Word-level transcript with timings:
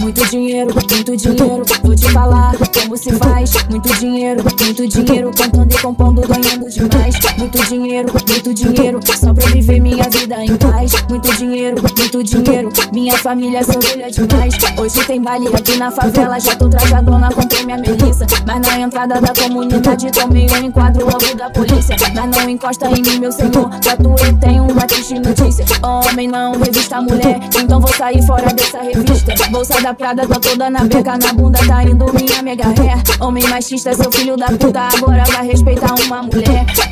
Muito 0.00 0.24
dinheiro, 0.30 0.72
muito 0.74 1.16
dinheiro, 1.16 1.64
vou 1.82 1.94
te 1.94 2.08
falar 2.12 2.52
como 2.56 2.96
se 2.96 3.12
faz. 3.16 3.52
Muito 3.68 3.92
dinheiro, 3.98 4.42
muito 4.42 4.86
dinheiro, 4.86 5.30
cantando 5.36 5.74
e 5.74 5.78
compondo, 5.78 6.20
ganhando 6.22 6.70
demais. 6.70 7.16
Muito 7.36 7.66
dinheiro, 7.66 8.12
muito 8.12 8.54
dinheiro, 8.54 9.00
só 9.18 9.34
pra 9.34 9.46
viver 9.46 9.80
minha 9.80 10.08
vida 10.08 10.44
em 10.44 10.56
paz. 10.56 10.92
Muito 11.08 11.36
dinheiro, 11.36 11.82
muito 11.82 12.22
dinheiro, 12.22 12.72
minha 12.92 13.18
família 13.18 13.64
se 13.64 13.76
orgulha 13.76 14.08
demais. 14.10 14.54
Hoje 14.78 15.04
tem 15.04 15.20
baile 15.20 15.48
aqui 15.48 15.76
na 15.76 15.90
favela, 15.90 16.38
já 16.38 16.54
tô 16.54 16.68
trajadona, 16.68 17.28
comprei 17.32 17.49
minha 17.70 17.78
melissa. 17.78 18.26
Mas 18.46 18.60
na 18.60 18.80
entrada 18.80 19.20
da 19.20 19.32
comunidade 19.32 20.10
tomei 20.10 20.46
um 20.50 20.64
enquadro 20.64 21.04
logo 21.04 21.34
da 21.36 21.50
polícia. 21.50 21.96
Mas 22.14 22.36
não 22.36 22.48
encosta 22.48 22.88
em 22.88 23.02
mim, 23.02 23.20
meu 23.20 23.30
senhor, 23.30 23.68
pra 23.68 23.96
tu 23.96 24.14
eu 24.24 24.38
tenho 24.38 24.64
uma 24.64 24.86
triste 24.86 25.18
notícia. 25.18 25.64
Homem 25.82 26.28
não, 26.28 26.52
revista 26.58 27.00
mulher, 27.00 27.38
então 27.56 27.80
vou 27.80 27.92
sair 27.92 28.24
fora 28.26 28.52
dessa 28.52 28.82
revista. 28.82 29.34
Bolsa 29.50 29.80
da 29.80 29.94
Prada, 29.94 30.26
tá 30.26 30.40
toda 30.40 30.70
na 30.70 30.84
beca, 30.84 31.18
na 31.18 31.32
bunda 31.32 31.58
tá 31.66 31.82
indo 31.84 32.06
minha 32.12 32.42
mega 32.42 32.68
ré. 32.68 32.94
Homem 33.20 33.46
machista, 33.48 33.92
seu 33.94 34.10
filho 34.10 34.36
da 34.36 34.46
puta, 34.46 34.88
agora 34.96 35.24
vai 35.24 35.46
respeitar. 35.46 35.79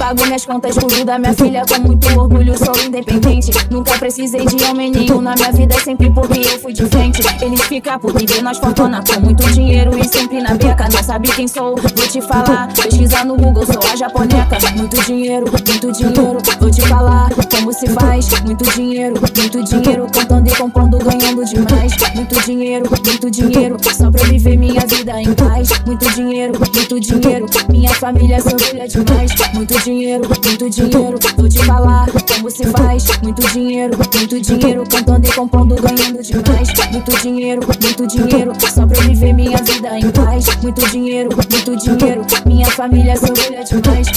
Pago 0.09 0.25
minhas 0.25 0.47
contas, 0.47 0.75
cuido 0.79 1.05
da 1.05 1.19
minha 1.19 1.35
filha 1.35 1.63
com 1.69 1.83
muito 1.83 2.09
orgulho, 2.19 2.57
sou 2.57 2.75
independente. 2.83 3.51
Nunca 3.71 3.99
precisei 3.99 4.47
de 4.47 4.65
homem 4.65 4.91
nenhum 4.91 5.21
na 5.21 5.35
minha 5.35 5.53
vida, 5.53 5.79
sempre 5.81 6.11
porque 6.11 6.39
eu 6.39 6.59
fui 6.61 6.73
de 6.73 6.87
frente. 6.87 7.21
Eles 7.43 7.61
ficam 7.65 7.99
por 7.99 8.15
viver 8.19 8.41
nós 8.41 8.57
fortuna 8.57 9.05
com 9.07 9.21
muito 9.21 9.45
dinheiro 9.53 9.91
e 9.99 10.09
sempre 10.09 10.41
na 10.41 10.55
beca. 10.55 10.89
Não 10.91 11.03
sabe 11.03 11.29
quem 11.29 11.47
sou, 11.47 11.77
vou 11.77 12.09
te 12.09 12.23
falar. 12.23 12.73
Pesquisa 12.73 13.23
no 13.23 13.37
Google, 13.37 13.67
sou 13.67 13.83
a 13.93 13.97
japoneca. 13.97 14.57
Muito 14.75 14.99
dinheiro, 15.05 15.45
muito 15.45 15.93
dinheiro, 15.93 16.39
vou 16.59 16.71
te 16.71 16.81
falar 16.89 17.29
como 17.51 17.71
se 17.71 17.87
faz. 17.89 18.31
Muito 18.47 18.65
dinheiro, 18.71 19.21
muito 19.21 19.63
dinheiro, 19.63 20.07
cantando 20.11 20.49
e 20.49 20.57
compondo, 20.57 20.99
ganhando 21.01 21.45
demais. 21.45 21.78
Muito 22.19 22.45
dinheiro, 22.45 22.85
muito 22.91 23.31
dinheiro, 23.31 23.77
só 23.95 24.11
pra 24.11 24.25
viver 24.25 24.59
minha 24.59 24.85
vida 24.85 25.23
em 25.23 25.33
paz. 25.35 25.69
Muito 25.87 26.11
dinheiro, 26.15 26.53
muito 26.59 26.99
dinheiro, 26.99 27.47
minha 27.71 27.95
família 27.95 28.41
se 28.41 28.49
orgulha 28.49 28.89
demais. 28.89 29.31
Muito 29.55 29.79
dinheiro, 29.85 30.29
muito 30.29 30.69
dinheiro, 30.69 31.19
vou 31.37 31.49
te 31.49 31.59
falar 31.65 32.09
como 32.11 32.51
se 32.51 32.67
faz. 32.67 33.05
Muito 33.23 33.41
dinheiro, 33.53 33.97
muito 33.97 34.41
dinheiro, 34.41 34.85
cantando 34.91 35.29
e 35.29 35.33
compondo, 35.33 35.77
ganhando 35.77 36.21
demais. 36.21 36.69
Muito 36.91 37.23
dinheiro, 37.23 37.61
muito 37.65 38.07
dinheiro, 38.09 38.53
só 38.69 38.85
pra 38.85 39.01
viver 39.03 39.33
minha 39.33 39.57
vida 39.59 39.97
em 39.97 40.11
paz. 40.11 40.57
Muito 40.61 40.91
dinheiro, 40.91 41.29
muito 41.37 41.77
dinheiro, 41.77 42.27
minha 42.45 42.67
família 42.67 43.15
se 43.17 43.27
orgulha 43.27 43.63
demais. 43.63 44.09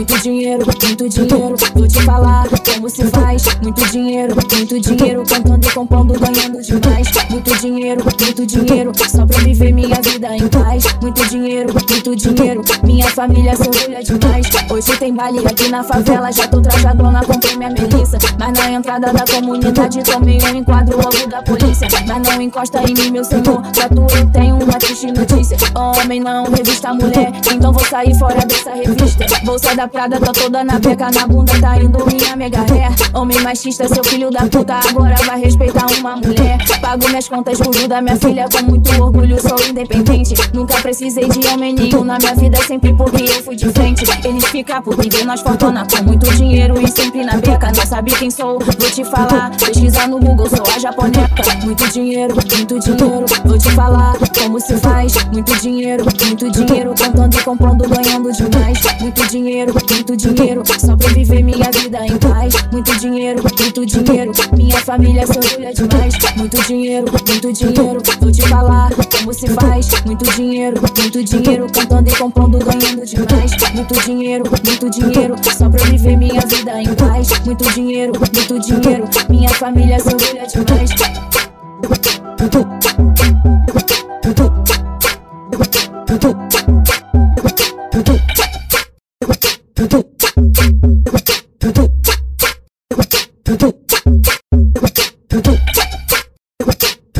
Muito 0.00 0.18
dinheiro, 0.22 0.64
muito 0.64 1.08
dinheiro, 1.10 1.56
vou 1.74 1.86
te 1.86 2.02
falar 2.04 2.48
como 2.48 2.88
se 2.88 3.04
faz. 3.08 3.44
Muito 3.62 3.84
dinheiro, 3.90 4.34
muito 4.34 4.80
dinheiro, 4.80 5.22
cantando 5.28 5.66
e 5.66 5.70
compondo, 5.72 6.18
ganhando 6.18 6.62
demais. 6.62 7.06
Muito 7.28 7.54
dinheiro, 7.58 8.02
muito 8.02 8.46
dinheiro, 8.46 8.92
só 8.96 9.26
pra 9.26 9.38
viver 9.40 9.74
minha 9.74 10.00
vida 10.00 10.34
em 10.34 10.48
paz. 10.48 10.84
Muito 11.02 11.28
dinheiro, 11.28 11.74
muito 11.74 12.16
dinheiro, 12.16 12.62
minha 12.82 13.10
família 13.10 13.54
se 13.54 13.68
orgulha 13.68 14.02
demais. 14.02 14.46
Hoje 14.70 14.96
tem 14.96 15.14
baile 15.14 15.46
aqui 15.46 15.68
na 15.68 15.84
favela, 15.84 16.32
já 16.32 16.48
tô 16.48 16.62
trajadona, 16.62 17.22
comprei 17.22 17.56
minha 17.58 17.68
melissa. 17.68 18.16
Mas 18.38 18.58
na 18.58 18.72
entrada 18.72 19.12
da 19.12 19.24
comunidade 19.30 20.02
tomei 20.02 20.38
um 20.42 20.56
enquadro 20.56 20.96
logo 20.96 21.28
da 21.28 21.42
polícia. 21.42 21.86
Mas 22.06 22.26
não 22.26 22.40
encosta 22.40 22.80
em 22.88 22.94
mim, 22.94 23.10
meu 23.10 23.22
senhor, 23.22 23.60
pra 23.60 23.86
tu 23.86 24.06
eu 24.16 24.30
tenho 24.32 24.56
uma 24.56 24.78
triste 24.78 25.12
notícia. 25.12 25.58
Homem 25.74 26.20
não, 26.20 26.44
revista 26.44 26.94
mulher, 26.94 27.32
então 27.52 27.70
vou 27.70 27.84
sair 27.84 28.18
fora 28.18 28.46
dessa 28.46 28.70
revista. 28.70 29.26
Bolsa 29.44 29.74
da 29.74 29.89
Prada, 29.92 30.20
tá 30.20 30.32
toda 30.32 30.62
na 30.62 30.78
beca, 30.78 31.10
na 31.10 31.26
bunda 31.26 31.52
tá 31.60 31.76
indo 31.76 32.06
minha 32.06 32.36
mega 32.36 32.60
ré. 32.60 32.88
Homem 33.12 33.40
machista, 33.40 33.88
seu 33.88 34.04
filho 34.04 34.30
da 34.30 34.46
puta, 34.46 34.74
agora 34.88 35.16
vai 35.26 35.40
respeitar 35.40 35.86
uma 35.98 36.16
mulher. 36.16 36.58
Pago 36.80 37.08
minhas 37.08 37.28
contas, 37.28 37.58
cuido 37.58 37.88
da 37.88 38.00
minha 38.00 38.16
filha 38.16 38.46
com 38.48 38.62
muito 38.62 38.90
orgulho, 39.02 39.36
sou 39.40 39.58
independente. 39.68 40.34
Nunca 40.54 40.80
precisei 40.80 41.28
de 41.28 41.46
homem 41.48 41.74
nenhum 41.74 42.04
na 42.04 42.18
minha 42.18 42.34
vida, 42.36 42.62
sempre 42.62 42.94
porque 42.94 43.24
eu 43.24 43.42
fui 43.42 43.56
de 43.56 43.68
frente. 43.70 44.04
Eles 44.24 44.44
ficam 44.46 44.80
por 44.80 44.96
viver 44.96 45.24
nós 45.24 45.40
fortuna 45.40 45.84
com 45.84 46.04
muito 46.04 46.30
dinheiro 46.36 46.80
e 46.80 46.86
sempre 46.88 47.24
na 47.24 47.36
beca. 47.38 47.72
Não 47.76 47.86
sabe 47.86 48.12
quem 48.12 48.30
sou, 48.30 48.60
vou 48.60 48.90
te 48.90 49.04
falar. 49.04 49.50
Pesquisa 49.56 50.06
no 50.06 50.20
Google, 50.20 50.48
sou 50.48 50.64
a 50.74 50.78
japoneca. 50.78 51.42
Muito 51.64 51.88
dinheiro, 51.90 52.34
muito 52.34 52.78
dinheiro, 52.78 53.26
vou 53.44 53.58
te 53.58 53.70
falar 53.72 54.14
como 54.38 54.60
se 54.60 54.76
faz. 54.78 55.14
Muito 55.32 55.52
dinheiro, 55.60 56.04
muito 56.26 56.50
dinheiro, 56.50 56.94
cantando 56.96 57.36
e 57.36 57.42
compondo, 57.42 57.88
ganhando 57.88 58.32
demais. 58.32 58.78
Muito 59.00 59.26
dinheiro, 59.28 59.79
muito 59.88 60.16
dinheiro, 60.16 60.62
só 60.78 60.96
pra 60.96 61.08
viver 61.08 61.42
minha 61.42 61.70
vida 61.70 62.06
em 62.06 62.16
paz. 62.18 62.54
Muito 62.72 62.98
dinheiro, 62.98 63.42
muito 63.42 63.86
dinheiro, 63.86 64.32
minha 64.56 64.78
família 64.80 65.26
se 65.26 65.38
orgulha 65.38 65.72
demais. 65.72 66.14
Muito 66.36 66.62
dinheiro, 66.66 67.06
muito 67.12 67.52
dinheiro, 67.52 68.02
vou 68.20 68.32
te 68.32 68.42
falar 68.42 68.90
como 68.94 69.32
se 69.32 69.48
faz. 69.48 69.88
Muito 70.04 70.24
dinheiro, 70.36 70.80
muito 70.80 71.24
dinheiro, 71.24 71.66
cantando 71.72 72.08
e 72.08 72.14
compondo, 72.16 72.58
ganhando 72.58 73.04
demais. 73.04 73.52
Muito 73.74 73.94
dinheiro, 74.04 74.44
muito 74.50 74.90
dinheiro, 74.90 75.34
só 75.42 75.68
pra 75.68 75.84
viver 75.84 76.16
minha 76.16 76.40
vida 76.40 76.82
em 76.82 76.94
paz. 76.94 77.28
Muito 77.44 77.64
dinheiro, 77.72 78.12
muito 78.18 78.58
dinheiro, 78.60 79.08
minha 79.28 79.50
família 79.50 79.98
se 79.98 80.08
orgulha 80.08 80.46
demais. 80.46 80.90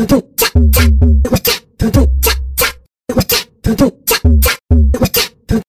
to 0.06 0.20
do. 0.20 0.49